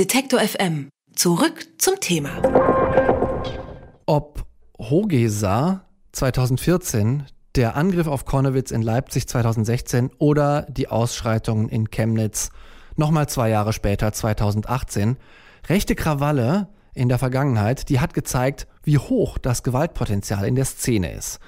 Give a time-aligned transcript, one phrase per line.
[0.00, 0.88] Detektor FM.
[1.14, 2.30] Zurück zum Thema.
[4.06, 4.46] Ob
[4.78, 12.48] Hogesa 2014, der Angriff auf Kornewitz in Leipzig 2016 oder die Ausschreitungen in Chemnitz
[12.96, 15.18] nochmal zwei Jahre später 2018,
[15.68, 21.12] rechte Krawalle in der Vergangenheit, die hat gezeigt, wie hoch das Gewaltpotenzial in der Szene
[21.12, 21.40] ist.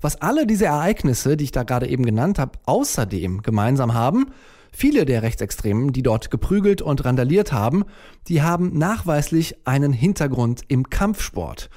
[0.00, 4.26] Was alle diese Ereignisse, die ich da gerade eben genannt habe, außerdem gemeinsam haben,
[4.76, 7.84] viele der Rechtsextremen, die dort geprügelt und randaliert haben,
[8.28, 11.70] die haben nachweislich einen Hintergrund im Kampfsport.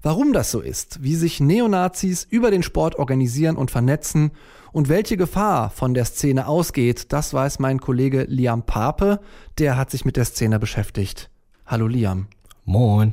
[0.00, 4.30] Warum das so ist, wie sich Neonazis über den Sport organisieren und vernetzen
[4.72, 9.20] und welche Gefahr von der Szene ausgeht, das weiß mein Kollege Liam Pape,
[9.58, 11.28] der hat sich mit der Szene beschäftigt.
[11.66, 12.26] Hallo Liam.
[12.64, 13.12] Moin.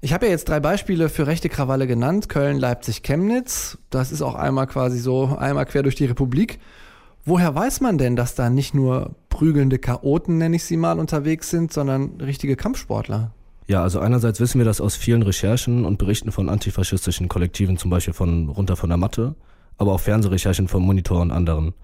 [0.00, 2.28] Ich habe ja jetzt drei Beispiele für rechte Krawalle genannt.
[2.28, 3.76] Köln, Leipzig, Chemnitz.
[3.90, 6.60] Das ist auch einmal quasi so, einmal quer durch die Republik.
[7.28, 11.50] Woher weiß man denn, dass da nicht nur prügelnde Chaoten, nenne ich sie mal, unterwegs
[11.50, 13.32] sind, sondern richtige Kampfsportler?
[13.66, 17.90] Ja, also einerseits wissen wir das aus vielen Recherchen und Berichten von antifaschistischen Kollektiven, zum
[17.90, 19.34] Beispiel von Runter von der Matte,
[19.76, 21.74] aber auch Fernsehrecherchen von Monitor und anderen.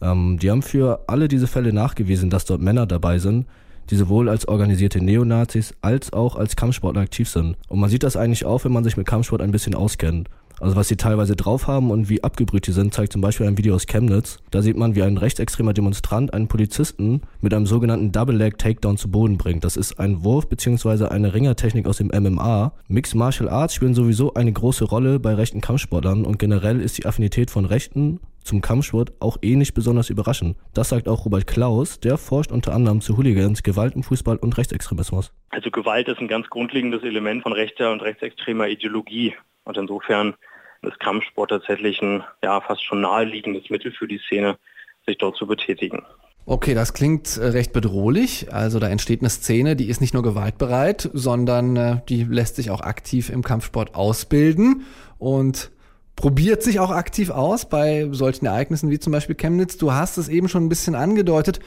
[0.00, 3.44] Ähm, die haben für alle diese Fälle nachgewiesen, dass dort Männer dabei sind,
[3.90, 7.58] die sowohl als organisierte Neonazis als auch als Kampfsportler aktiv sind.
[7.68, 10.30] Und man sieht das eigentlich auch, wenn man sich mit Kampfsport ein bisschen auskennt.
[10.60, 13.58] Also was sie teilweise drauf haben und wie abgebrüht die sind, zeigt zum Beispiel ein
[13.58, 14.38] Video aus Chemnitz.
[14.50, 18.96] Da sieht man, wie ein rechtsextremer Demonstrant einen Polizisten mit einem sogenannten Double Leg Takedown
[18.96, 19.64] zu Boden bringt.
[19.64, 21.06] Das ist ein Wurf bzw.
[21.06, 22.72] eine Ringertechnik aus dem MMA.
[22.88, 27.06] Mixed Martial Arts spielen sowieso eine große Rolle bei rechten Kampfsportlern und generell ist die
[27.06, 30.56] Affinität von Rechten zum Kampfsport auch eh nicht besonders überraschend.
[30.74, 34.56] Das sagt auch Robert Klaus, der forscht unter anderem zu Hooligans, Gewalt im Fußball und
[34.56, 35.32] Rechtsextremismus.
[35.50, 39.34] Also Gewalt ist ein ganz grundlegendes Element von rechter und rechtsextremer Ideologie.
[39.64, 40.34] Und insofern
[40.82, 44.58] ist Kampfsport tatsächlich ein ja, fast schon naheliegendes Mittel für die Szene,
[45.06, 46.02] sich dort zu betätigen.
[46.50, 48.52] Okay, das klingt äh, recht bedrohlich.
[48.52, 52.70] Also da entsteht eine Szene, die ist nicht nur gewaltbereit, sondern äh, die lässt sich
[52.70, 54.86] auch aktiv im Kampfsport ausbilden
[55.18, 55.70] und
[56.16, 59.76] probiert sich auch aktiv aus bei solchen Ereignissen wie zum Beispiel Chemnitz.
[59.76, 61.60] Du hast es eben schon ein bisschen angedeutet.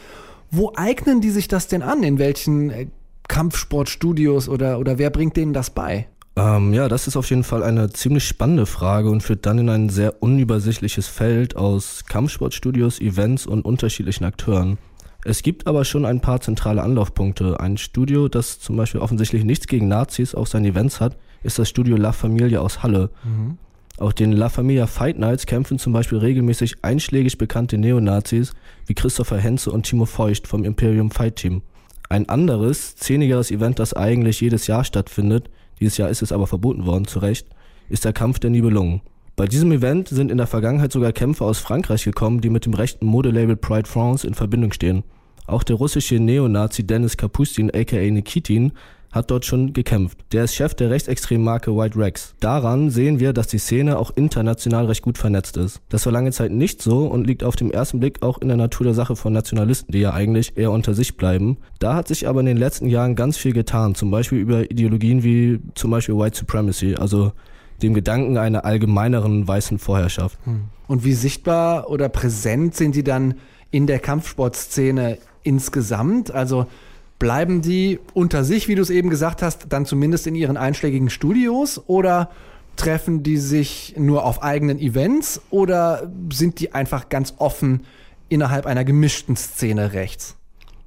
[0.49, 2.01] Wo eignen die sich das denn an?
[2.01, 2.87] In welchen äh,
[3.27, 6.07] Kampfsportstudios oder, oder wer bringt denen das bei?
[6.35, 9.69] Ähm, ja, das ist auf jeden Fall eine ziemlich spannende Frage und führt dann in
[9.69, 14.77] ein sehr unübersichtliches Feld aus Kampfsportstudios, Events und unterschiedlichen Akteuren.
[15.23, 17.59] Es gibt aber schon ein paar zentrale Anlaufpunkte.
[17.59, 21.69] Ein Studio, das zum Beispiel offensichtlich nichts gegen Nazis auf seinen Events hat, ist das
[21.69, 23.11] Studio La Familia aus Halle.
[23.23, 23.57] Mhm.
[23.97, 28.53] Auf den La Familia Fight Nights kämpfen zum Beispiel regelmäßig einschlägig bekannte Neonazis
[28.87, 31.61] wie Christopher Henze und Timo Feucht vom Imperium Fight Team.
[32.09, 35.49] Ein anderes, zehnigeres Event, das eigentlich jedes Jahr stattfindet,
[35.81, 37.47] dieses Jahr ist es aber verboten worden, zu Recht,
[37.89, 39.01] ist der Kampf der Nibelungen.
[39.35, 42.75] Bei diesem Event sind in der Vergangenheit sogar Kämpfer aus Frankreich gekommen, die mit dem
[42.75, 45.03] rechten Modelabel Pride France in Verbindung stehen.
[45.47, 48.73] Auch der russische Neonazi Dennis Kapustin aka Nikitin
[49.11, 50.19] hat dort schon gekämpft.
[50.31, 52.33] Der ist Chef der rechtsextremen Marke White Rex.
[52.39, 55.81] Daran sehen wir, dass die Szene auch international recht gut vernetzt ist.
[55.89, 58.57] Das war lange Zeit nicht so und liegt auf dem ersten Blick auch in der
[58.57, 61.57] Natur der Sache von Nationalisten, die ja eigentlich eher unter sich bleiben.
[61.79, 65.23] Da hat sich aber in den letzten Jahren ganz viel getan, zum Beispiel über Ideologien
[65.23, 67.33] wie zum Beispiel White Supremacy, also
[67.81, 70.37] dem Gedanken einer allgemeineren weißen Vorherrschaft.
[70.45, 70.65] Hm.
[70.87, 73.35] Und wie sichtbar oder präsent sind die dann
[73.71, 76.31] in der Kampfsportszene insgesamt?
[76.31, 76.67] Also
[77.21, 81.11] Bleiben die unter sich, wie du es eben gesagt hast, dann zumindest in ihren einschlägigen
[81.11, 82.31] Studios oder
[82.77, 87.83] treffen die sich nur auf eigenen Events oder sind die einfach ganz offen
[88.27, 90.35] innerhalb einer gemischten Szene rechts?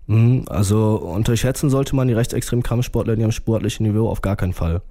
[0.08, 4.54] Mhm, also unterschätzen sollte man die rechtsextremen Kampfsportler in ihrem sportlichen Niveau auf gar keinen
[4.54, 4.82] Fall.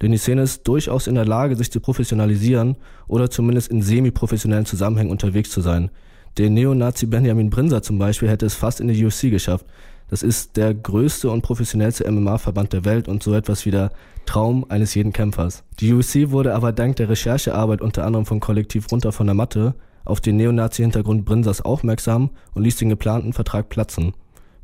[0.00, 2.76] Denn die Szene ist durchaus in der Lage, sich zu professionalisieren
[3.08, 5.90] oder zumindest in semi-professionellen Zusammenhängen unterwegs zu sein.
[6.36, 9.66] Der Neonazi Benjamin Brinzer zum Beispiel hätte es fast in die UFC geschafft,
[10.14, 13.90] das ist der größte und professionellste MMA-Verband der Welt und so etwas wie der
[14.26, 15.64] Traum eines jeden Kämpfers.
[15.80, 19.74] Die UFC wurde aber dank der Recherchearbeit unter anderem von Kollektiv runter von der Matte
[20.04, 24.12] auf den Neonazi-Hintergrund Brinsers aufmerksam und ließ den geplanten Vertrag platzen.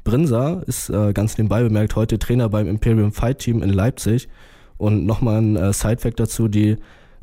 [0.04, 4.28] Brinser ist äh, ganz nebenbei bemerkt heute Trainer beim Imperium Fight Team in Leipzig
[4.78, 6.76] und nochmal ein äh, Side-Fact dazu, die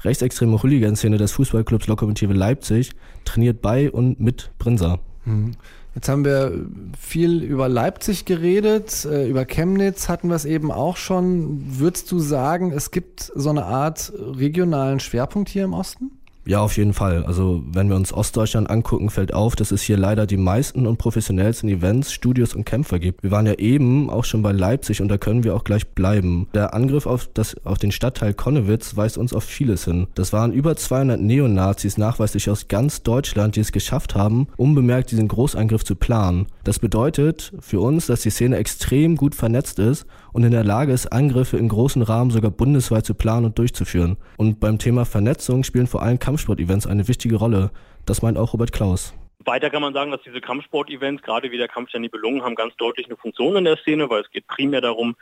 [0.03, 2.91] rechtsextreme Hooligan-Szene des Fußballclubs Lokomotive Leipzig
[3.23, 4.99] trainiert bei und mit Brinser.
[5.23, 5.51] Mhm.
[5.97, 10.95] Jetzt haben wir viel über Leipzig geredet, äh, über Chemnitz hatten wir es eben auch
[10.95, 11.79] schon.
[11.79, 16.16] Würdest du sagen, es gibt so eine Art regionalen Schwerpunkt hier im Osten?
[16.47, 17.25] Ja, auf jeden Fall.
[17.25, 20.97] Also wenn wir uns Ostdeutschland angucken, fällt auf, dass es hier leider die meisten und
[20.97, 23.21] professionellsten Events, Studios und Kämpfer gibt.
[23.21, 26.47] Wir waren ja eben auch schon bei Leipzig und da können wir auch gleich bleiben.
[26.53, 30.07] Der Angriff auf, das, auf den Stadtteil Konnewitz weist uns auf vieles hin.
[30.15, 35.27] Das waren über 200 Neonazis nachweislich aus ganz Deutschland, die es geschafft haben, unbemerkt diesen
[35.27, 36.47] Großangriff zu planen.
[36.63, 40.05] Das bedeutet für uns, dass die Szene extrem gut vernetzt ist
[40.37, 44.17] und in der Lage ist, Angriffe in großen Rahmen sogar bundesweit zu planen und durchzuführen.
[44.37, 47.71] Und beim Thema Vernetzung spielen vor allem Kampf Kampfsport-Events eine wichtige Rolle.
[48.05, 49.15] Das meint auch Robert Klaus.
[49.45, 52.75] Weiter kann man sagen, dass diese Kampfsport-Events, gerade wie der Kampf der Nibelungen, haben ganz
[52.75, 55.15] deutlich eine Funktion in der Szene, weil es geht primär darum,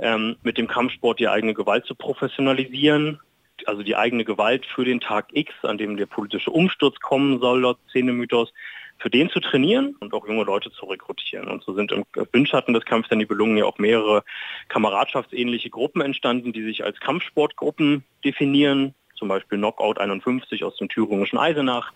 [0.00, 3.20] ähm, mit dem Kampfsport die eigene Gewalt zu professionalisieren,
[3.64, 7.62] also die eigene Gewalt für den Tag X, an dem der politische Umsturz kommen soll,
[7.62, 8.52] laut Szenemythos,
[8.98, 11.48] für den zu trainieren und auch junge Leute zu rekrutieren.
[11.48, 14.24] Und so sind im Windschatten des Kampfs der Nibelungen ja auch mehrere
[14.68, 21.38] kameradschaftsähnliche Gruppen entstanden, die sich als Kampfsportgruppen definieren, zum Beispiel Knockout 51 aus dem thüringischen
[21.38, 21.92] Eisenach.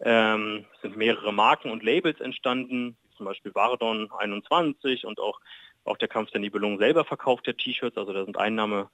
[0.00, 5.40] Ähm, sind mehrere Marken und Labels entstanden, zum Beispiel Vardon 21 und auch,
[5.84, 8.90] auch der Kampf der Nibelungen selber verkauft der T-Shirts, also da sind Einnahme,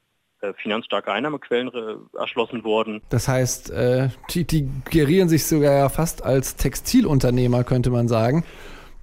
[0.56, 3.00] finanzstarke Einnahmequellen äh, erschlossen worden.
[3.08, 8.44] Das heißt, äh, die, die gerieren sich sogar ja fast als Textilunternehmer, könnte man sagen.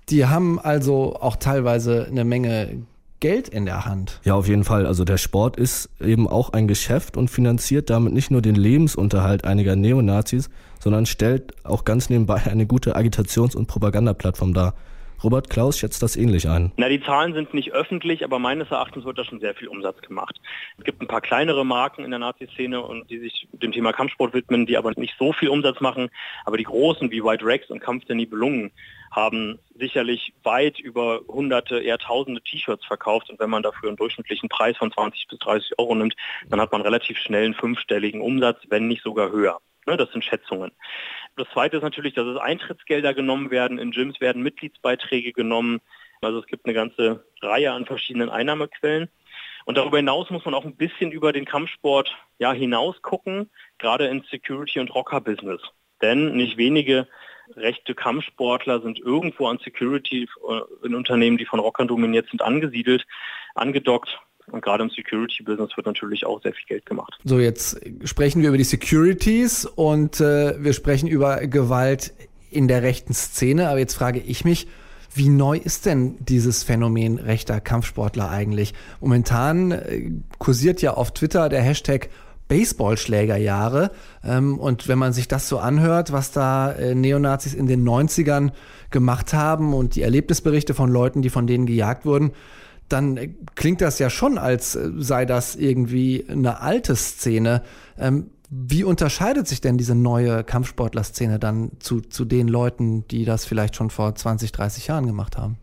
[0.10, 2.84] Die haben also auch teilweise eine Menge
[3.20, 4.22] Geld in der Hand.
[4.24, 4.86] Ja, auf jeden Fall.
[4.86, 9.44] Also der Sport ist eben auch ein Geschäft und finanziert damit nicht nur den Lebensunterhalt
[9.44, 10.50] einiger Neonazis,
[10.80, 14.74] sondern stellt auch ganz nebenbei eine gute Agitations- und Propagandaplattform dar.
[15.24, 16.72] Robert Klaus schätzt das ähnlich ein.
[16.78, 20.00] Na, die Zahlen sind nicht öffentlich, aber meines Erachtens wird da schon sehr viel Umsatz
[20.02, 20.40] gemacht.
[20.78, 24.66] Es gibt ein paar kleinere Marken in der Nazi-Szene die sich dem Thema Kampfsport widmen,
[24.66, 26.10] die aber nicht so viel Umsatz machen.
[26.46, 28.72] Aber die großen wie White Rex und Kampf der Nibelungen
[29.12, 33.30] haben sicherlich weit über hunderte, eher tausende T-Shirts verkauft.
[33.30, 36.16] Und wenn man dafür einen durchschnittlichen Preis von 20 bis 30 Euro nimmt,
[36.50, 39.60] dann hat man relativ schnell einen fünfstelligen Umsatz, wenn nicht sogar höher.
[39.86, 40.72] Ne, das sind Schätzungen.
[41.36, 43.80] Das Zweite ist natürlich, dass es Eintrittsgelder genommen werden.
[43.80, 45.80] In Gyms werden Mitgliedsbeiträge genommen.
[46.22, 49.10] Also es gibt eine ganze Reihe an verschiedenen Einnahmequellen.
[49.66, 54.08] Und darüber hinaus muss man auch ein bisschen über den Kampfsport ja, hinaus gucken, gerade
[54.08, 55.62] in Security- und Rocker-Business.
[56.02, 57.08] Denn nicht wenige
[57.56, 63.06] rechte Kampfsportler sind irgendwo an Security äh, in Unternehmen, die von Rockern dominiert sind, angesiedelt,
[63.56, 64.20] angedockt
[64.52, 67.18] und gerade im Security-Business wird natürlich auch sehr viel Geld gemacht.
[67.24, 72.14] So, jetzt sprechen wir über die Securities und äh, wir sprechen über Gewalt
[72.52, 73.70] in der rechten Szene.
[73.70, 74.68] Aber jetzt frage ich mich,
[75.14, 78.74] wie neu ist denn dieses Phänomen rechter Kampfsportler eigentlich?
[79.00, 82.10] Momentan äh, kursiert ja auf Twitter der Hashtag
[82.48, 83.92] Baseballschlägerjahre.
[84.24, 88.52] Ähm, und wenn man sich das so anhört, was da äh, Neonazis in den 90ern
[88.90, 92.32] gemacht haben und die Erlebnisberichte von Leuten, die von denen gejagt wurden,
[92.90, 97.64] dann klingt das ja schon, als sei das irgendwie eine alte Szene.
[97.98, 103.46] Ähm, wie unterscheidet sich denn diese neue Kampfsportler-Szene dann zu, zu den Leuten, die das
[103.46, 105.58] vielleicht schon vor 20, 30 Jahren gemacht haben?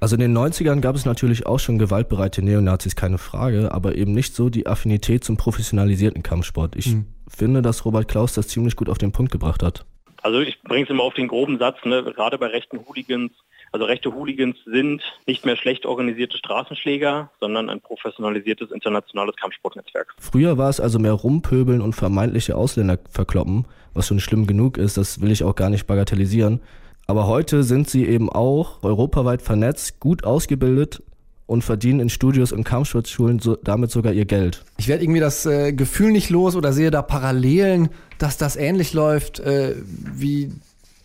[0.00, 4.10] Also in den 90ern gab es natürlich auch schon gewaltbereite Neonazis, keine Frage, aber eben
[4.10, 6.74] nicht so die Affinität zum professionalisierten Kampfsport.
[6.74, 7.06] Ich mhm.
[7.28, 9.86] finde, dass Robert Klaus das ziemlich gut auf den Punkt gebracht hat.
[10.20, 12.02] Also ich bringe es immer auf den groben Satz, ne?
[12.02, 13.30] gerade bei rechten Hooligans
[13.72, 20.14] also rechte Hooligans sind nicht mehr schlecht organisierte Straßenschläger, sondern ein professionalisiertes internationales Kampfsportnetzwerk.
[20.18, 24.96] Früher war es also mehr Rumpöbeln und vermeintliche Ausländer verkloppen, was schon schlimm genug ist,
[24.96, 26.60] das will ich auch gar nicht bagatellisieren.
[27.06, 31.02] Aber heute sind sie eben auch europaweit vernetzt, gut ausgebildet
[31.46, 34.64] und verdienen in Studios und Kampfsportschulen so, damit sogar ihr Geld.
[34.78, 37.88] Ich werde irgendwie das äh, Gefühl nicht los oder sehe da Parallelen,
[38.18, 39.74] dass das ähnlich läuft äh,
[40.14, 40.52] wie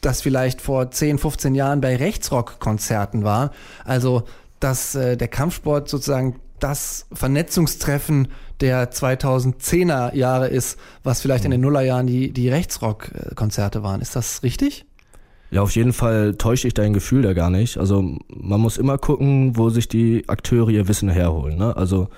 [0.01, 3.51] das vielleicht vor 10, 15 Jahren bei Rechtsrock-Konzerten war.
[3.83, 4.23] Also,
[4.59, 8.29] dass äh, der Kampfsport sozusagen das Vernetzungstreffen
[8.61, 14.01] der 2010er Jahre ist, was vielleicht in den Nullerjahren die, die Rechtsrock-Konzerte waren.
[14.01, 14.85] Ist das richtig?
[15.49, 17.77] Ja, auf jeden Fall täusche ich dein Gefühl da gar nicht.
[17.77, 21.57] Also man muss immer gucken, wo sich die Akteure ihr Wissen herholen.
[21.57, 21.75] Ne?
[21.77, 22.09] Also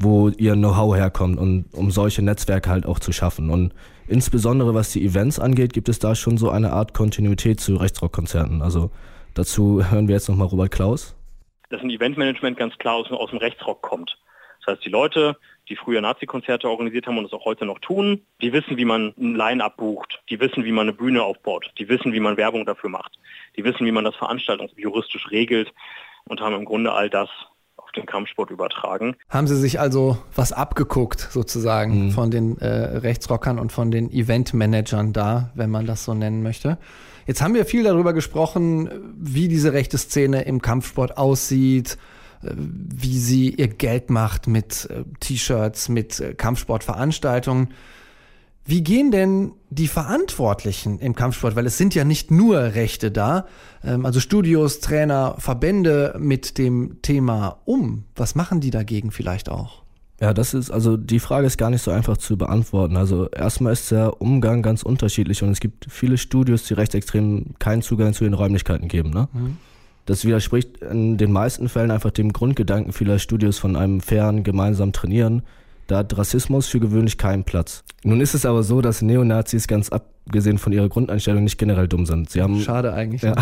[0.00, 3.50] wo ihr Know-how herkommt und um solche Netzwerke halt auch zu schaffen.
[3.50, 3.74] Und
[4.08, 8.62] insbesondere was die Events angeht, gibt es da schon so eine Art Kontinuität zu Rechtsrockkonzerten.
[8.62, 8.90] Also
[9.34, 11.14] dazu hören wir jetzt nochmal Robert Klaus.
[11.68, 14.18] Dass ein Eventmanagement ganz klar aus, aus dem Rechtsrock kommt.
[14.64, 15.36] Das heißt, die Leute,
[15.68, 19.14] die früher Nazi-Konzerte organisiert haben und es auch heute noch tun, die wissen, wie man
[19.18, 22.66] ein Line-Up bucht, die wissen, wie man eine Bühne aufbaut, die wissen, wie man Werbung
[22.66, 23.18] dafür macht,
[23.56, 25.72] die wissen, wie man das veranstaltungsjuristisch regelt
[26.24, 27.28] und haben im Grunde all das
[27.90, 29.16] auf den Kampfsport übertragen.
[29.28, 32.10] Haben Sie sich also was abgeguckt sozusagen mhm.
[32.12, 36.78] von den äh, Rechtsrockern und von den Eventmanagern da, wenn man das so nennen möchte?
[37.26, 41.98] Jetzt haben wir viel darüber gesprochen, wie diese rechte Szene im Kampfsport aussieht,
[42.42, 47.74] äh, wie sie ihr Geld macht mit äh, T-Shirts, mit äh, Kampfsportveranstaltungen.
[48.70, 53.46] Wie gehen denn die Verantwortlichen im Kampfsport, weil es sind ja nicht nur Rechte da,
[53.82, 58.04] ähm, also Studios, Trainer, Verbände mit dem Thema um?
[58.14, 59.82] Was machen die dagegen vielleicht auch?
[60.20, 62.96] Ja, das ist, also die Frage ist gar nicht so einfach zu beantworten.
[62.96, 67.82] Also erstmal ist der Umgang ganz unterschiedlich und es gibt viele Studios, die rechtsextrem keinen
[67.82, 69.10] Zugang zu den Räumlichkeiten geben.
[69.10, 69.28] Ne?
[69.32, 69.56] Mhm.
[70.06, 74.92] Das widerspricht in den meisten Fällen einfach dem Grundgedanken vieler Studios von einem fairen gemeinsamen
[74.92, 75.42] Trainieren.
[75.90, 77.82] Da hat Rassismus für gewöhnlich keinen Platz.
[78.04, 82.06] Nun ist es aber so, dass Neonazis ganz abgesehen von ihrer Grundeinstellung nicht generell dumm
[82.06, 82.30] sind.
[82.30, 83.22] Sie haben, Schade eigentlich.
[83.22, 83.34] Ja.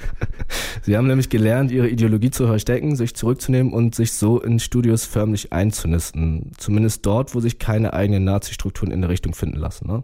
[0.82, 5.04] Sie haben nämlich gelernt, ihre Ideologie zu verstecken, sich zurückzunehmen und sich so in Studios
[5.04, 6.52] förmlich einzunisten.
[6.56, 9.86] Zumindest dort, wo sich keine eigenen Nazi-Strukturen in der Richtung finden lassen.
[9.86, 10.02] Ne?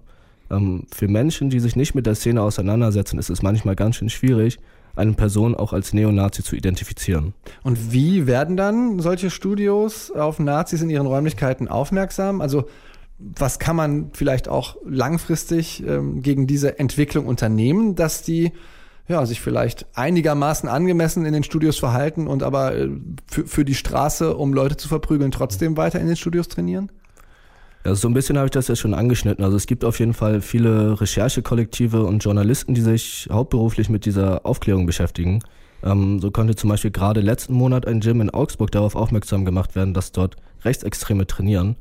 [0.51, 4.11] Ähm, für Menschen, die sich nicht mit der Szene auseinandersetzen, ist es manchmal ganz schön
[4.11, 4.59] schwierig,
[4.97, 7.35] eine Person auch als Neonazi zu identifizieren.
[7.63, 12.41] Und wie werden dann solche Studios auf Nazis in ihren Räumlichkeiten aufmerksam?
[12.41, 12.65] Also
[13.19, 18.53] was kann man vielleicht auch langfristig ähm, gegen diese Entwicklung unternehmen, dass die
[19.09, 22.89] ja, sich vielleicht einigermaßen angemessen in den Studios verhalten und aber äh,
[23.31, 26.91] für, für die Straße, um Leute zu verprügeln, trotzdem weiter in den Studios trainieren?
[27.85, 29.45] Ja, so ein bisschen habe ich das ja schon angeschnitten.
[29.45, 34.47] Also es gibt auf jeden Fall viele Recherchekollektive und Journalisten, die sich hauptberuflich mit dieser
[34.47, 35.41] Aufklärung beschäftigen.
[35.83, 39.75] Ähm, so konnte zum Beispiel gerade letzten Monat ein Gym in Augsburg darauf aufmerksam gemacht
[39.75, 41.75] werden, dass dort Rechtsextreme trainieren.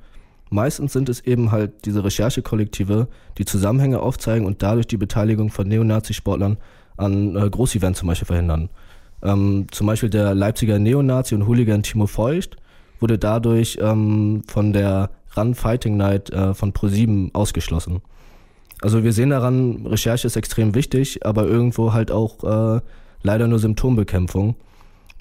[0.50, 5.68] Meistens sind es eben halt diese Recherchekollektive, die Zusammenhänge aufzeigen und dadurch die Beteiligung von
[5.68, 6.58] Neonazi-Sportlern
[6.98, 8.70] an äh, Großevents zum Beispiel verhindern.
[9.22, 12.58] Ähm, zum Beispiel der Leipziger Neonazi und Hooligan Timo Feucht
[13.00, 18.02] wurde dadurch ähm, von der Run Fighting Night äh, von ProSieben ausgeschlossen.
[18.82, 22.44] Also wir sehen daran, Recherche ist extrem wichtig, aber irgendwo halt auch
[22.78, 22.82] äh,
[23.22, 24.56] leider nur Symptombekämpfung.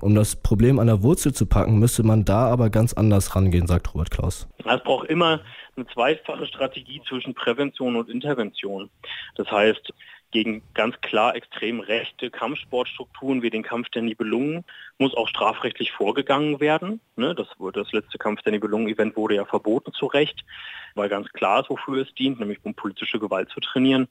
[0.01, 3.67] Um das Problem an der Wurzel zu packen, müsste man da aber ganz anders rangehen,
[3.67, 4.49] sagt Robert Klaus.
[4.57, 5.41] Es braucht immer
[5.77, 8.89] eine zweifache Strategie zwischen Prävention und Intervention.
[9.37, 9.93] Das heißt,
[10.31, 14.65] gegen ganz klar extrem rechte Kampfsportstrukturen wie den Kampf der Nibelungen
[14.99, 17.01] muss auch strafrechtlich vorgegangen werden.
[17.17, 20.45] Ne, das, das letzte Kampf der Nibelungen-Event wurde ja verboten zu Recht,
[20.95, 24.09] weil ganz klar ist, wofür es dient, nämlich um politische Gewalt zu trainieren.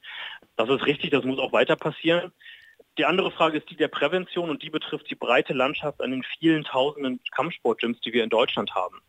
[0.56, 2.32] Das ist richtig, das muss auch weiter passieren.
[2.98, 6.24] Die andere Frage ist die der Prävention und die betrifft die breite Landschaft an den
[6.38, 9.00] vielen tausenden Kampfsportgyms, die wir in Deutschland haben.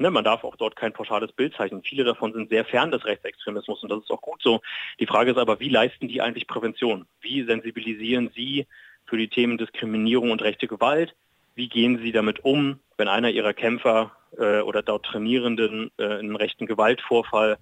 [0.00, 1.82] Ne, man darf auch dort kein pauschales Bild zeichnen.
[1.82, 4.62] Viele davon sind sehr fern des Rechtsextremismus und das ist auch gut so.
[4.98, 7.04] Die Frage ist aber, wie leisten die eigentlich Prävention?
[7.20, 8.66] Wie sensibilisieren sie
[9.04, 11.14] für die Themen Diskriminierung und rechte Gewalt?
[11.54, 16.10] Wie gehen sie damit um, wenn einer ihrer Kämpfer äh, oder dort Trainierenden äh, in
[16.12, 17.58] einem rechten Gewaltvorfall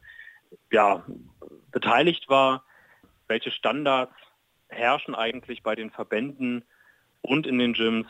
[0.71, 1.05] ja,
[1.73, 2.63] beteiligt war?
[3.27, 4.15] Welche Standards
[4.69, 6.63] herrschen eigentlich bei den Verbänden
[7.21, 8.07] und in den Gyms,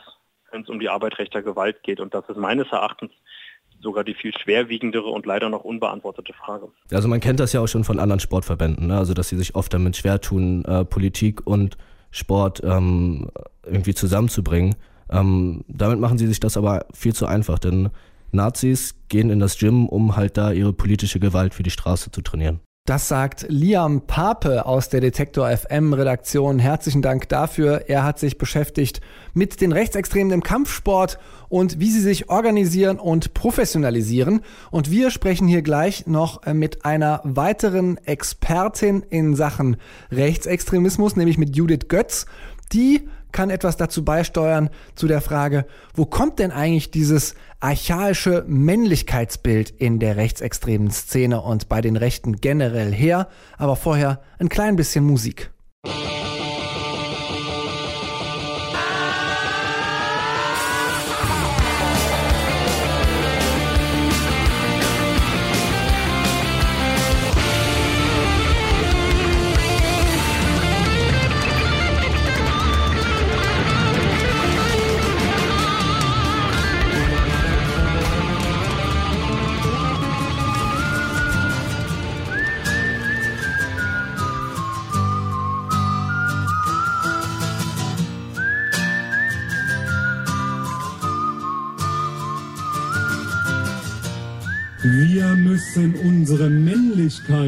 [0.51, 1.99] wenn es um die Arbeit rechter Gewalt geht?
[1.99, 3.11] Und das ist meines Erachtens
[3.81, 6.69] sogar die viel schwerwiegendere und leider noch unbeantwortete Frage.
[6.91, 8.97] Also man kennt das ja auch schon von anderen Sportverbänden, ne?
[8.97, 11.77] also dass sie sich oft damit schwer tun, äh, Politik und
[12.11, 13.29] Sport ähm,
[13.65, 14.75] irgendwie zusammenzubringen.
[15.09, 17.89] Ähm, damit machen sie sich das aber viel zu einfach, denn
[18.31, 22.21] Nazis gehen in das Gym, um halt da ihre politische Gewalt für die Straße zu
[22.21, 22.59] trainieren.
[22.85, 26.57] Das sagt Liam Pape aus der Detektor FM Redaktion.
[26.57, 27.87] Herzlichen Dank dafür.
[27.87, 28.99] Er hat sich beschäftigt
[29.35, 31.19] mit den Rechtsextremen im Kampfsport
[31.49, 34.41] und wie sie sich organisieren und professionalisieren.
[34.71, 39.77] Und wir sprechen hier gleich noch äh, mit einer weiteren Expertin in Sachen
[40.11, 42.25] Rechtsextremismus, nämlich mit Judith Götz.
[42.73, 49.69] Die kann etwas dazu beisteuern zu der Frage, wo kommt denn eigentlich dieses archaische Männlichkeitsbild
[49.69, 53.27] in der rechtsextremen Szene und bei den Rechten generell her?
[53.57, 55.51] Aber vorher ein klein bisschen Musik.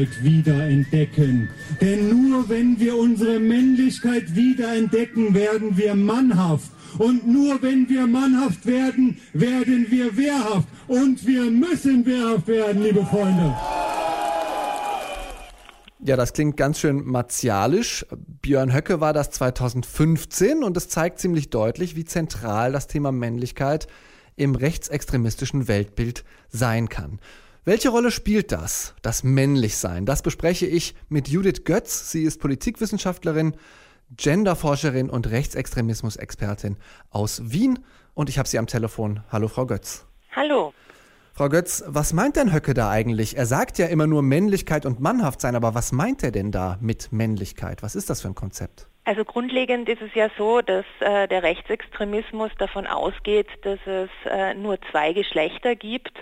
[0.02, 1.48] Männlichkeit wiederentdecken.
[1.80, 6.70] Denn nur wenn wir unsere Männlichkeit wiederentdecken, werden wir mannhaft.
[6.98, 10.68] Und nur wenn wir mannhaft werden, werden wir wehrhaft.
[10.88, 13.54] Und wir müssen wehrhaft werden, liebe Freunde.
[16.04, 18.04] Ja, das klingt ganz schön martialisch.
[18.42, 23.86] Björn Höcke war das 2015 und es zeigt ziemlich deutlich, wie zentral das Thema Männlichkeit
[24.34, 27.20] im rechtsextremistischen Weltbild sein kann.
[27.64, 30.04] Welche Rolle spielt das, das Männlichsein?
[30.04, 32.10] Das bespreche ich mit Judith Götz.
[32.10, 33.54] Sie ist Politikwissenschaftlerin,
[34.16, 36.76] Genderforscherin und Rechtsextremismus-Expertin
[37.10, 37.78] aus Wien.
[38.14, 39.20] Und ich habe sie am Telefon.
[39.30, 40.04] Hallo, Frau Götz.
[40.34, 40.74] Hallo.
[41.34, 43.36] Frau Götz, was meint denn Höcke da eigentlich?
[43.36, 46.78] Er sagt ja immer nur Männlichkeit und Mannhaft sein, aber was meint er denn da
[46.80, 47.84] mit Männlichkeit?
[47.84, 48.88] Was ist das für ein Konzept?
[49.04, 54.54] Also grundlegend ist es ja so, dass äh, der Rechtsextremismus davon ausgeht, dass es äh,
[54.54, 56.12] nur zwei Geschlechter gibt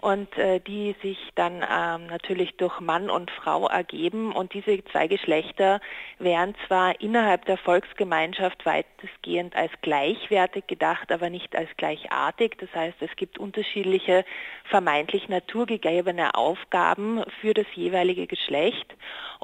[0.00, 4.32] und äh, die sich dann ähm, natürlich durch Mann und Frau ergeben.
[4.32, 5.80] Und diese zwei Geschlechter
[6.18, 12.56] werden zwar innerhalb der Volksgemeinschaft weitestgehend als gleichwertig gedacht, aber nicht als gleichartig.
[12.58, 14.24] Das heißt, es gibt unterschiedliche
[14.64, 18.94] vermeintlich naturgegebene Aufgaben für das jeweilige Geschlecht.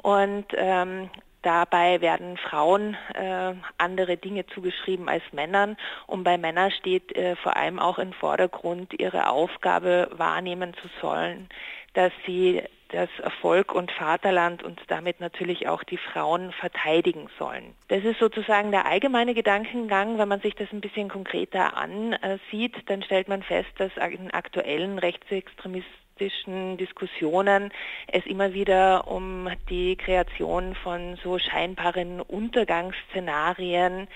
[0.01, 1.09] Und ähm,
[1.41, 5.77] Dabei werden Frauen äh, andere Dinge zugeschrieben als Männern
[6.07, 11.47] und bei Männern steht äh, vor allem auch im Vordergrund, ihre Aufgabe wahrnehmen zu sollen,
[11.93, 17.75] dass sie das Erfolg und Vaterland und damit natürlich auch die Frauen verteidigen sollen.
[17.89, 20.17] Das ist sozusagen der allgemeine Gedankengang.
[20.17, 24.99] Wenn man sich das ein bisschen konkreter ansieht, dann stellt man fest, dass in aktuellen
[24.99, 27.71] Rechtsextremisten feministischen Diskussionen
[28.07, 34.07] es immer wieder um die Kreation von so scheinbaren Untergangsszenarien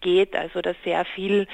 [0.00, 1.46] geht, also dass sehr viel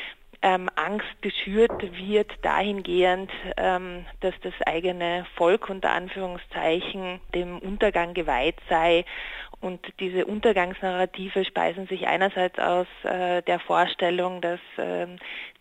[0.43, 8.57] ähm, Angst geschürt wird dahingehend, ähm, dass das eigene Volk unter Anführungszeichen dem Untergang geweiht
[8.69, 9.05] sei
[9.67, 15.09] und diese Untergangsnarrative speisen sich einerseits aus äh, der Vorstellung, dass äh,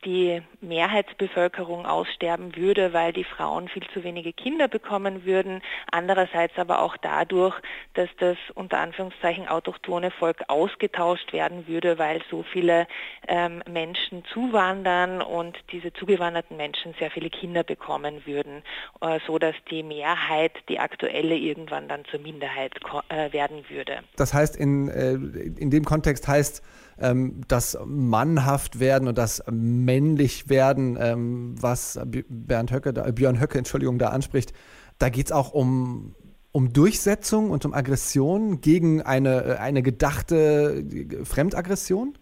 [0.05, 5.63] die Mehrheitsbevölkerung aussterben würde, weil die Frauen viel zu wenige Kinder bekommen würden.
[5.91, 7.55] Andererseits aber auch dadurch,
[7.95, 12.87] dass das unter Anführungszeichen autochtone Volk ausgetauscht werden würde, weil so viele
[13.27, 18.61] ähm, Menschen zuwandern und diese zugewanderten Menschen sehr viele Kinder bekommen würden,
[19.01, 22.73] äh, so dass die Mehrheit, die aktuelle, irgendwann dann zur Minderheit
[23.09, 26.61] äh, werden würde Das heißt, in, äh, in dem Kontext heißt
[26.97, 31.99] ähm, das mannhaft werden und das männlich werden, ähm, was
[32.29, 34.53] Bernd Höcke, da, Björn Höcke, Entschuldigung, da anspricht,
[34.97, 36.15] da geht es auch um,
[36.51, 40.85] um Durchsetzung und um Aggression gegen eine, eine gedachte
[41.23, 42.17] Fremdaggression?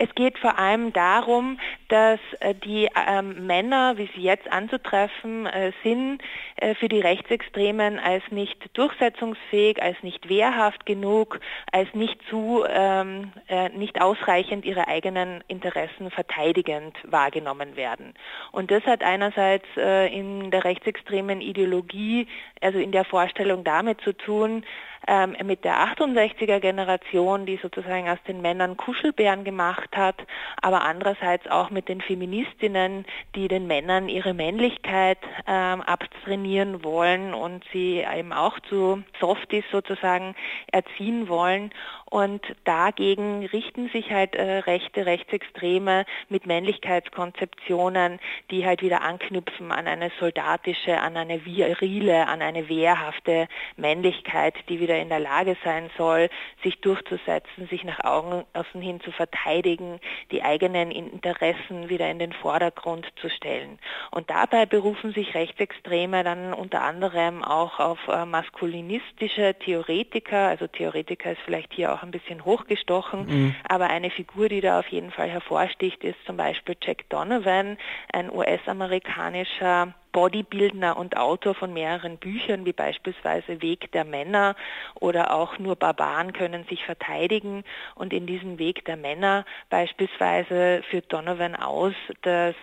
[0.00, 5.72] Es geht vor allem darum, dass äh, die ähm, Männer, wie sie jetzt anzutreffen äh,
[5.82, 6.22] sind,
[6.56, 11.40] äh, für die Rechtsextremen als nicht durchsetzungsfähig, als nicht wehrhaft genug,
[11.72, 18.14] als nicht zu, ähm, äh, nicht ausreichend ihre eigenen Interessen verteidigend wahrgenommen werden.
[18.52, 22.26] Und das hat einerseits in der rechtsextremen Ideologie,
[22.60, 24.64] also in der Vorstellung damit zu tun,
[25.06, 30.16] ähm, mit der 68er Generation, die sozusagen aus den Männern Kuschelbären gemacht hat,
[30.60, 37.64] aber andererseits auch mit den Feministinnen, die den Männern ihre Männlichkeit ähm, abtrainieren wollen und
[37.72, 40.34] sie eben auch zu Softies sozusagen
[40.72, 41.70] erziehen wollen.
[42.10, 48.18] Und dagegen richten sich halt äh, rechte, Rechtsextreme mit Männlichkeitskonzeptionen,
[48.50, 54.80] die halt wieder anknüpfen an eine soldatische, an eine virile, an eine wehrhafte Männlichkeit, die
[54.80, 56.30] wieder in der Lage sein soll,
[56.62, 63.06] sich durchzusetzen, sich nach außen hin zu verteidigen, die eigenen Interessen wieder in den Vordergrund
[63.20, 63.78] zu stellen.
[64.10, 71.32] Und dabei berufen sich Rechtsextreme dann unter anderem auch auf äh, maskulinistische Theoretiker, also Theoretiker
[71.32, 73.54] ist vielleicht hier auch ein bisschen hochgestochen, mhm.
[73.68, 77.78] aber eine Figur, die da auf jeden Fall hervorsticht, ist zum Beispiel Jack Donovan,
[78.12, 84.56] ein US-amerikanischer Bodybuilder und Autor von mehreren Büchern, wie beispielsweise Weg der Männer
[84.94, 87.62] oder auch Nur Barbaren können sich verteidigen.
[87.94, 92.56] Und in diesem Weg der Männer beispielsweise führt Donovan aus, dass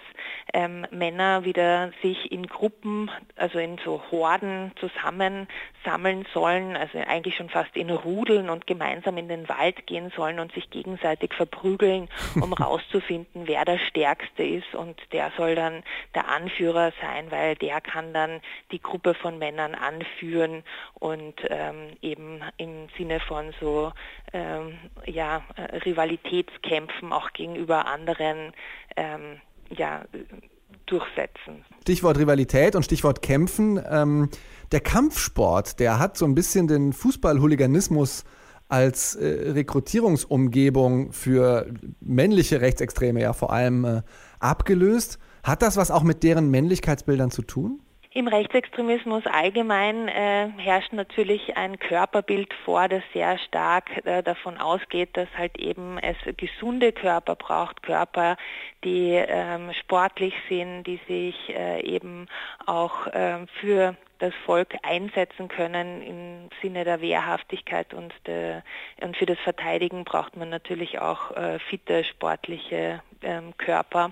[0.53, 7.49] ähm, Männer wieder sich in Gruppen, also in so Horden zusammensammeln sollen, also eigentlich schon
[7.49, 12.09] fast in Rudeln und gemeinsam in den Wald gehen sollen und sich gegenseitig verprügeln,
[12.41, 14.75] um rauszufinden, wer der Stärkste ist.
[14.75, 15.83] Und der soll dann
[16.13, 20.63] der Anführer sein, weil der kann dann die Gruppe von Männern anführen
[20.95, 23.91] und ähm, eben im Sinne von so
[24.33, 28.53] ähm, ja, äh, Rivalitätskämpfen auch gegenüber anderen
[28.95, 30.05] ähm, ja,
[30.85, 31.65] durchsetzen.
[31.81, 33.81] Stichwort Rivalität und Stichwort Kämpfen.
[33.89, 34.29] Ähm,
[34.71, 38.23] der Kampfsport, der hat so ein bisschen den Fußballhooliganismus
[38.67, 44.01] als äh, Rekrutierungsumgebung für männliche Rechtsextreme ja vor allem äh,
[44.39, 45.19] abgelöst.
[45.43, 47.81] Hat das was auch mit deren Männlichkeitsbildern zu tun?
[48.17, 55.17] Im Rechtsextremismus allgemein äh, herrscht natürlich ein Körperbild vor, das sehr stark äh, davon ausgeht,
[55.17, 58.37] dass halt eben es gesunde Körper braucht, Körper,
[58.85, 62.27] die ähm, sportlich sind, die sich äh, eben
[62.65, 68.63] auch ähm, für das Volk einsetzen können im Sinne der Wehrhaftigkeit und, der,
[69.01, 74.11] und für das Verteidigen braucht man natürlich auch äh, fitte sportliche ähm, Körper.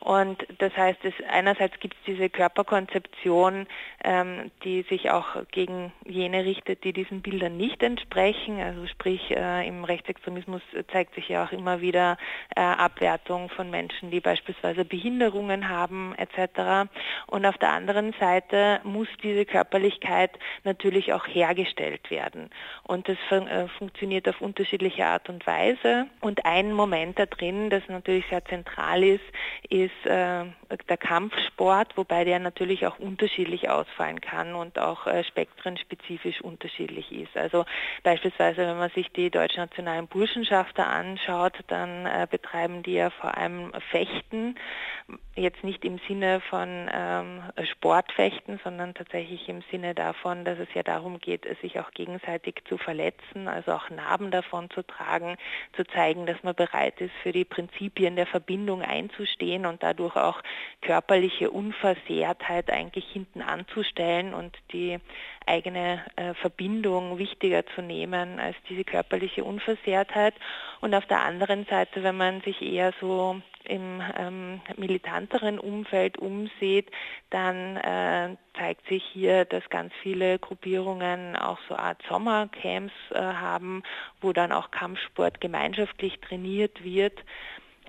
[0.00, 3.66] Und das heißt, es, einerseits gibt es diese Körperkonzeption,
[4.02, 8.60] ähm, die sich auch gegen jene richtet, die diesen Bildern nicht entsprechen.
[8.60, 12.16] Also sprich, äh, im Rechtsextremismus zeigt sich ja auch immer wieder
[12.56, 16.90] äh, Abwertung von Menschen, die beispielsweise Behinderungen haben etc.
[17.26, 20.30] Und auf der anderen Seite muss diese Körperlichkeit
[20.64, 22.50] natürlich auch hergestellt werden.
[22.84, 26.06] Und das fun äh, funktioniert auf unterschiedliche Art und Weise.
[26.20, 29.24] Und ein Moment da drin, das natürlich sehr zentral ist,
[29.68, 30.44] ist äh,
[30.88, 37.36] der Kampfsport, wobei der natürlich auch unterschiedlich ausfallen kann und auch äh, spektrenspezifische unterschiedlich ist.
[37.36, 37.64] Also
[38.02, 43.72] beispielsweise, wenn man sich die deutschnationalen Burschenschafter anschaut, dann äh, betreiben die ja vor allem
[43.90, 44.56] Fechten,
[45.34, 50.82] jetzt nicht im Sinne von ähm, Sportfechten, sondern tatsächlich im Sinne davon, dass es ja
[50.82, 55.36] darum geht, sich auch gegenseitig zu verletzen, also auch Narben davon zu tragen,
[55.74, 60.42] zu zeigen, dass man bereit ist, für die Prinzipien der Verbindung einzustehen und dadurch auch
[60.82, 64.98] körperliche Unversehrtheit eigentlich hinten anzustellen und die
[65.46, 70.34] eigene äh, Verbindung wichtiger zu nehmen als diese körperliche Unversehrtheit.
[70.80, 76.90] Und auf der anderen Seite, wenn man sich eher so im ähm, militanteren Umfeld umsieht,
[77.30, 83.82] dann äh, zeigt sich hier, dass ganz viele Gruppierungen auch so Art Sommercamps äh, haben,
[84.20, 87.18] wo dann auch Kampfsport gemeinschaftlich trainiert wird.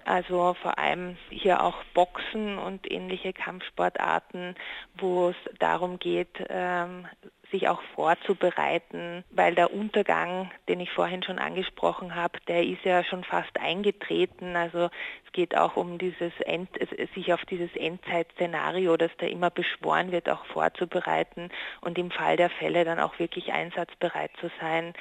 [0.05, 4.55] Also vor allem hier auch Boxen und ähnliche Kampfsportarten,
[4.97, 7.07] wo es darum geht, ähm,
[7.51, 13.03] sich auch vorzubereiten, weil der Untergang, den ich vorhin schon angesprochen habe, der ist ja
[13.03, 14.55] schon fast eingetreten.
[14.55, 14.89] Also
[15.25, 16.69] es geht auch um dieses End,
[17.13, 21.49] sich auf dieses Endzeitszenario, das da immer beschworen wird, auch vorzubereiten
[21.81, 24.93] und im Fall der Fälle dann auch wirklich einsatzbereit zu sein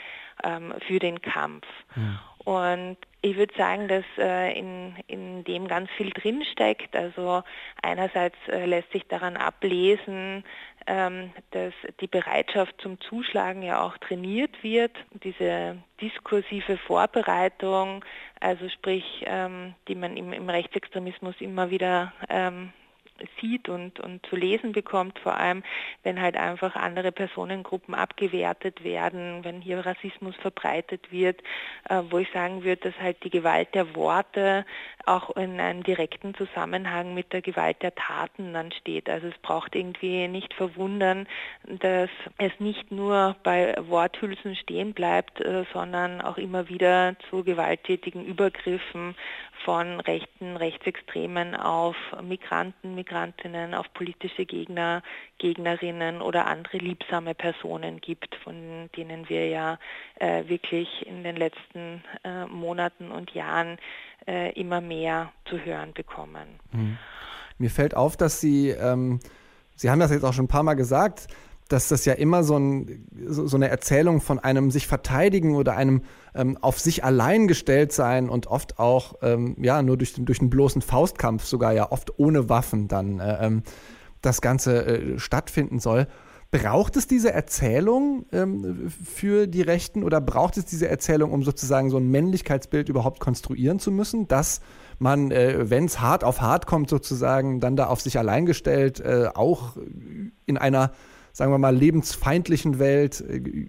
[0.44, 1.66] ähm, für den Kampf.
[1.96, 2.29] Ja.
[2.44, 6.96] Und ich würde sagen, dass äh, in, in dem ganz viel drinsteckt.
[6.96, 7.42] Also
[7.82, 10.44] einerseits äh, lässt sich daran ablesen,
[10.86, 14.92] ähm, dass die Bereitschaft zum Zuschlagen ja auch trainiert wird.
[15.22, 18.04] Diese diskursive Vorbereitung,
[18.40, 22.72] also sprich, ähm, die man im, im Rechtsextremismus immer wieder ähm,
[23.40, 25.62] sieht und, und zu lesen bekommt, vor allem
[26.02, 31.40] wenn halt einfach andere Personengruppen abgewertet werden, wenn hier Rassismus verbreitet wird,
[31.88, 34.64] äh, wo ich sagen würde, dass halt die Gewalt der Worte
[35.06, 39.08] auch in einem direkten Zusammenhang mit der Gewalt der Taten dann steht.
[39.08, 41.26] Also es braucht irgendwie nicht verwundern,
[41.66, 48.24] dass es nicht nur bei Worthülsen stehen bleibt, äh, sondern auch immer wieder zu gewalttätigen
[48.24, 49.14] Übergriffen
[49.64, 55.02] von rechten, rechtsextremen auf Migranten, Migrantinnen, auf politische Gegner,
[55.38, 59.78] Gegnerinnen oder andere liebsame Personen gibt, von denen wir ja
[60.16, 63.78] äh, wirklich in den letzten äh, Monaten und Jahren
[64.26, 66.60] äh, immer mehr zu hören bekommen.
[66.70, 66.96] Hm.
[67.58, 69.20] Mir fällt auf, dass Sie, ähm,
[69.76, 71.28] Sie haben das jetzt auch schon ein paar Mal gesagt,
[71.70, 76.02] dass das ja immer so, ein, so, eine Erzählung von einem sich verteidigen oder einem
[76.34, 80.50] ähm, auf sich allein gestellt sein und oft auch ähm, ja nur durch, durch einen
[80.50, 83.62] bloßen Faustkampf sogar ja oft ohne Waffen dann äh, ähm,
[84.20, 86.08] das Ganze äh, stattfinden soll.
[86.50, 91.90] Braucht es diese Erzählung ähm, für die Rechten oder braucht es diese Erzählung, um sozusagen
[91.90, 94.60] so ein Männlichkeitsbild überhaupt konstruieren zu müssen, dass
[94.98, 98.98] man, äh, wenn es hart auf hart kommt, sozusagen dann da auf sich allein gestellt,
[99.00, 99.76] äh, auch
[100.46, 100.92] in einer
[101.32, 103.68] sagen wir mal, lebensfeindlichen Welt äh,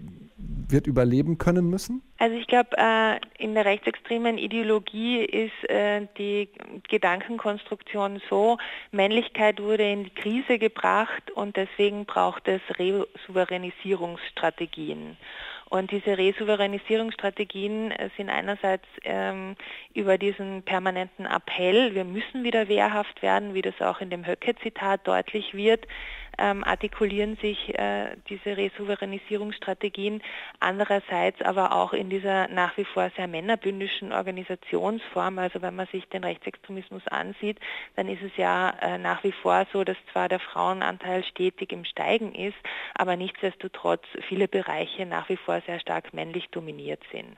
[0.67, 2.01] wird überleben können müssen?
[2.17, 6.49] Also ich glaube, äh, in der rechtsextremen Ideologie ist äh, die
[6.89, 8.57] Gedankenkonstruktion so,
[8.91, 15.17] Männlichkeit wurde in die Krise gebracht und deswegen braucht es Resouveränisierungsstrategien.
[15.71, 19.55] Und diese Resouveränisierungsstrategien sind einerseits ähm,
[19.93, 25.07] über diesen permanenten Appell, wir müssen wieder wehrhaft werden, wie das auch in dem Höcke-Zitat
[25.07, 25.87] deutlich wird,
[26.41, 30.23] ähm, artikulieren sich äh, diese Resouveränisierungsstrategien.
[30.59, 35.37] Andererseits aber auch in dieser nach wie vor sehr männerbündischen Organisationsform.
[35.37, 37.59] Also wenn man sich den Rechtsextremismus ansieht,
[37.95, 41.85] dann ist es ja äh, nach wie vor so, dass zwar der Frauenanteil stetig im
[41.85, 42.57] Steigen ist,
[42.95, 47.37] aber nichtsdestotrotz viele Bereiche nach wie vor sehr stark männlich dominiert sind.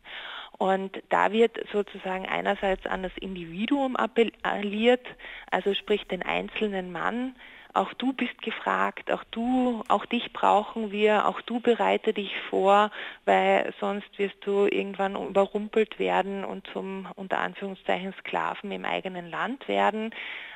[0.57, 5.05] Und da wird sozusagen einerseits an das Individuum appelliert,
[5.49, 7.35] also sprich den einzelnen Mann,
[7.73, 12.91] auch du bist gefragt, auch du, auch dich brauchen wir, auch du bereite dich vor,
[13.25, 19.67] weil sonst wirst du irgendwann überrumpelt werden und zum unter Anführungszeichen Sklaven im eigenen Land
[19.67, 20.11] werden.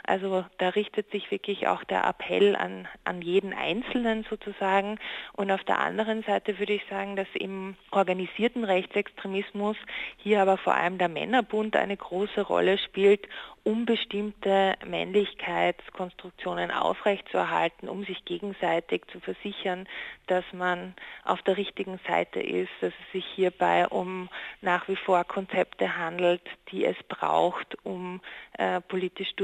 [0.07, 4.99] Also da richtet sich wirklich auch der Appell an, an jeden Einzelnen sozusagen.
[5.33, 9.75] Und auf der anderen Seite würde ich sagen, dass im organisierten Rechtsextremismus
[10.15, 13.27] hier aber vor allem der Männerbund eine große Rolle spielt,
[13.67, 19.89] um bestimmte Männlichkeitskonstruktionen aufrechtzuerhalten, um sich gegenseitig zu versichern,
[20.27, 20.93] dass man
[21.25, 24.29] auf der richtigen Seite ist, dass es sich hierbei um
[24.61, 28.21] nach wie vor Konzepte handelt, die es braucht, um
[28.57, 29.35] äh, politisch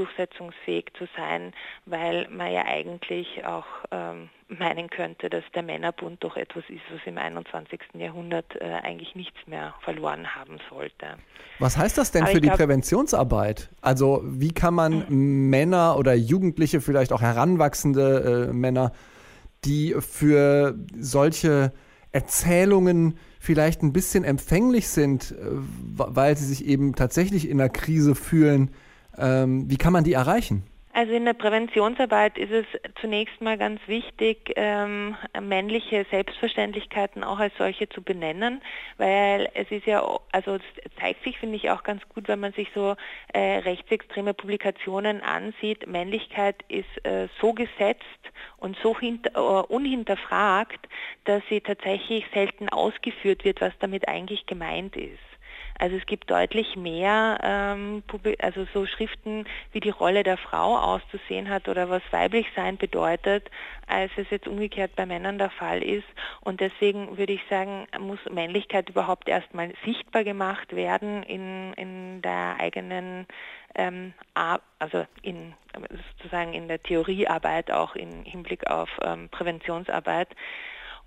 [0.64, 1.52] durchsetzungsfähig zu sein,
[1.86, 7.00] weil man ja eigentlich auch ähm, meinen könnte, dass der Männerbund doch etwas ist, was
[7.06, 7.80] im 21.
[7.94, 11.06] Jahrhundert äh, eigentlich nichts mehr verloren haben sollte.
[11.58, 13.70] Was heißt das denn Aber für die glaub, Präventionsarbeit?
[13.80, 15.50] Also wie kann man mhm.
[15.50, 18.92] Männer oder Jugendliche, vielleicht auch heranwachsende äh, Männer,
[19.64, 21.72] die für solche
[22.12, 25.34] Erzählungen vielleicht ein bisschen empfänglich sind, äh,
[25.96, 28.70] weil sie sich eben tatsächlich in einer Krise fühlen,
[29.18, 30.64] ähm, wie kann man die erreichen?
[30.96, 32.66] Also in der Präventionsarbeit ist es
[33.00, 38.62] zunächst mal ganz wichtig, ähm, männliche Selbstverständlichkeiten auch als solche zu benennen,
[38.96, 40.62] weil es ist ja, also es
[41.00, 42.94] zeigt sich, finde ich, auch ganz gut, wenn man sich so
[43.32, 45.88] äh, rechtsextreme Publikationen ansieht.
[45.88, 48.04] Männlichkeit ist äh, so gesetzt
[48.64, 50.88] und so uh, unhinterfragt,
[51.24, 55.18] dass sie tatsächlich selten ausgeführt wird, was damit eigentlich gemeint ist.
[55.78, 58.02] Also es gibt deutlich mehr, ähm,
[58.38, 63.50] also so Schriften, wie die Rolle der Frau auszusehen hat oder was weiblich sein bedeutet,
[63.86, 66.06] als es jetzt umgekehrt bei Männern der Fall ist.
[66.40, 72.56] Und deswegen würde ich sagen, muss Männlichkeit überhaupt erstmal sichtbar gemacht werden in, in der
[72.58, 73.26] eigenen
[73.74, 74.14] ähm,
[74.78, 75.54] also in
[76.18, 80.28] sozusagen in der Theoriearbeit, auch im Hinblick auf ähm, Präventionsarbeit.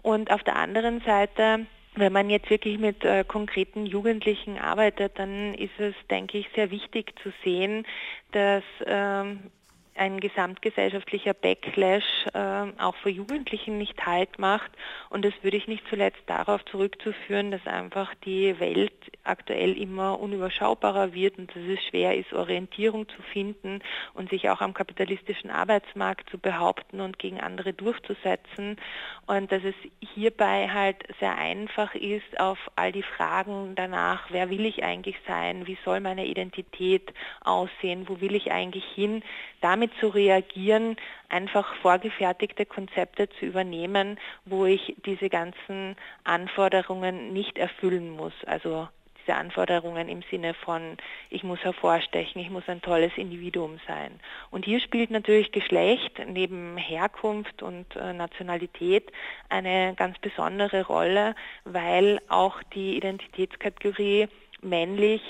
[0.01, 1.65] Und auf der anderen Seite
[1.97, 6.71] wenn man jetzt wirklich mit äh, konkreten Jugendlichen arbeitet, dann ist es, denke ich, sehr
[6.71, 7.85] wichtig zu sehen,
[8.31, 9.51] dass ähm,
[9.97, 12.39] ein gesamtgesellschaftlicher Backlash äh,
[12.79, 14.71] auch für Jugendlichen nicht Halt macht.
[15.09, 21.13] Und das würde ich nicht zuletzt darauf zurückzuführen, dass einfach die Welt aktuell immer unüberschaubarer
[21.13, 23.81] wird und dass es schwer ist, Orientierung zu finden
[24.13, 28.77] und sich auch am kapitalistischen Arbeitsmarkt zu behaupten und gegen andere durchzusetzen.
[29.25, 34.65] Und dass es hierbei halt sehr einfach ist, auf all die Fragen danach, wer will
[34.65, 39.23] ich eigentlich sein, wie soll meine Identität aussehen, wo will ich eigentlich hin,
[39.61, 40.95] damit zu reagieren,
[41.29, 48.33] einfach vorgefertigte Konzepte zu übernehmen, wo ich diese ganzen Anforderungen nicht erfüllen muss.
[48.45, 48.87] Also
[49.27, 50.97] diese Anforderungen im Sinne von,
[51.29, 54.19] ich muss hervorstechen, ich muss ein tolles Individuum sein.
[54.51, 59.11] Und hier spielt natürlich Geschlecht neben Herkunft und äh, Nationalität
[59.49, 64.27] eine ganz besondere Rolle, weil auch die Identitätskategorie
[64.61, 65.21] männlich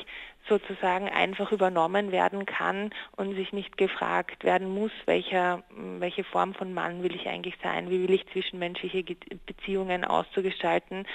[0.47, 5.63] sozusagen einfach übernommen werden kann und sich nicht gefragt werden muss, welcher,
[5.99, 9.03] welche Form von Mann will ich eigentlich sein, wie will ich zwischenmenschliche
[9.45, 11.05] Beziehungen auszugestalten,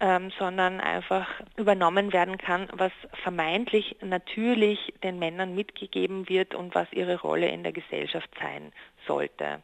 [0.00, 6.92] ähm, sondern einfach übernommen werden kann, was vermeintlich natürlich den Männern mitgegeben wird und was
[6.92, 8.72] ihre Rolle in der Gesellschaft sein
[9.06, 9.62] sollte.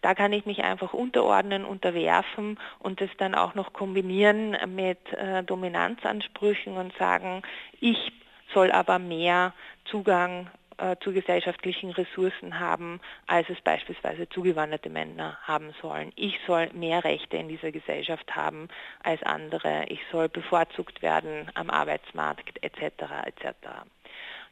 [0.00, 5.42] Da kann ich mich einfach unterordnen, unterwerfen und das dann auch noch kombinieren mit äh,
[5.42, 7.42] Dominanzansprüchen und sagen,
[7.80, 8.12] ich
[8.52, 9.52] soll aber mehr
[9.84, 16.12] Zugang äh, zu gesellschaftlichen Ressourcen haben, als es beispielsweise zugewanderte Männer haben sollen.
[16.14, 18.68] Ich soll mehr Rechte in dieser Gesellschaft haben
[19.02, 19.86] als andere.
[19.88, 23.02] Ich soll bevorzugt werden am Arbeitsmarkt etc.
[23.26, 23.54] etc.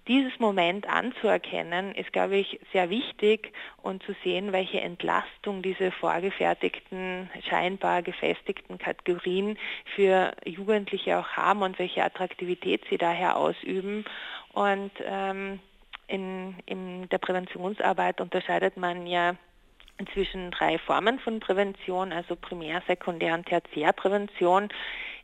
[0.08, 7.28] Dieses Moment anzuerkennen, ist, glaube ich, sehr wichtig und zu sehen, welche Entlastung diese vorgefertigten,
[7.48, 9.58] scheinbar gefestigten Kategorien
[9.96, 14.04] für Jugendliche auch haben und welche Attraktivität sie daher ausüben.
[14.52, 15.58] Und ähm,
[16.06, 19.34] in, in der Präventionsarbeit unterscheidet man ja
[19.98, 24.68] inzwischen drei Formen von Prävention, also Primär-, Sekundär- und Tertiärprävention.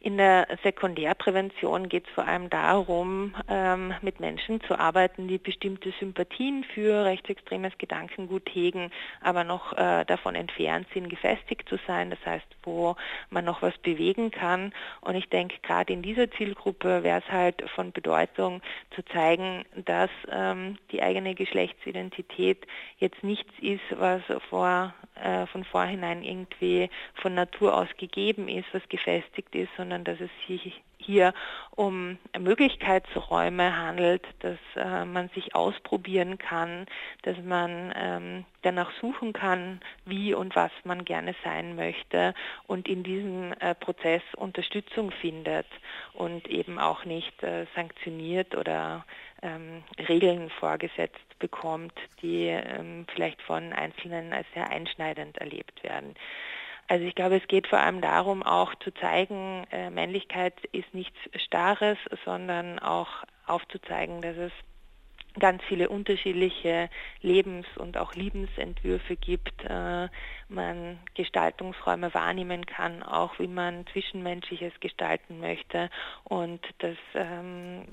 [0.04, 5.92] In der Sekundärprävention geht es vor allem darum, ähm, mit Menschen zu arbeiten, die bestimmte
[6.00, 12.10] Sympathien für rechtsextremes Gedankengut hegen, aber noch äh, davon entfernt sind, gefestigt zu sein.
[12.10, 12.96] Das heißt, wo
[13.30, 14.72] man noch was bewegen kann.
[15.02, 18.60] Und ich denke, gerade in dieser Zielgruppe wäre es halt von Bedeutung
[18.96, 22.66] zu zeigen, dass ähm, die eigene Geschlechtsidentität
[22.98, 28.82] jetzt nichts ist, was vor, äh, von vorhinein irgendwie von Natur aus gegeben ist, was
[28.88, 31.34] gefestigt ist, sondern sondern dass es sich hier
[31.74, 36.86] um Möglichkeitsräume handelt, dass äh, man sich ausprobieren kann,
[37.22, 42.34] dass man ähm, danach suchen kann, wie und was man gerne sein möchte
[42.68, 45.66] und in diesem äh, Prozess Unterstützung findet
[46.12, 49.04] und eben auch nicht äh, sanktioniert oder
[49.42, 56.14] ähm, Regeln vorgesetzt bekommt, die ähm, vielleicht von Einzelnen als sehr einschneidend erlebt werden.
[56.88, 61.16] Also ich glaube, es geht vor allem darum, auch zu zeigen, äh, Männlichkeit ist nichts
[61.36, 63.08] Starres, sondern auch
[63.46, 64.52] aufzuzeigen, dass es
[65.38, 66.90] ganz viele unterschiedliche
[67.20, 70.08] Lebens- und auch Liebensentwürfe gibt, äh,
[70.48, 75.88] man Gestaltungsräume wahrnehmen kann, auch wie man Zwischenmenschliches gestalten möchte
[76.24, 77.86] und dass ähm,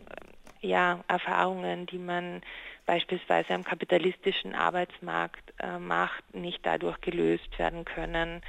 [0.61, 2.41] ja, Erfahrungen, die man
[2.85, 8.41] beispielsweise am kapitalistischen Arbeitsmarkt äh, macht, nicht dadurch gelöst werden können,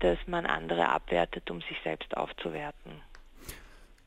[0.00, 3.02] dass man andere abwertet, um sich selbst aufzuwerten.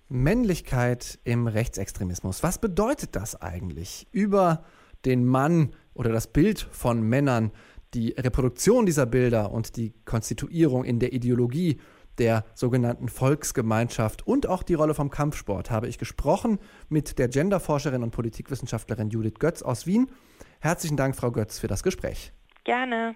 [0.09, 2.43] Männlichkeit im Rechtsextremismus.
[2.43, 4.07] Was bedeutet das eigentlich?
[4.11, 4.65] Über
[5.05, 7.51] den Mann oder das Bild von Männern,
[7.93, 11.79] die Reproduktion dieser Bilder und die Konstituierung in der Ideologie
[12.17, 18.03] der sogenannten Volksgemeinschaft und auch die Rolle vom Kampfsport habe ich gesprochen mit der Genderforscherin
[18.03, 20.09] und Politikwissenschaftlerin Judith Götz aus Wien.
[20.59, 22.33] Herzlichen Dank, Frau Götz, für das Gespräch.
[22.63, 23.15] Gerne.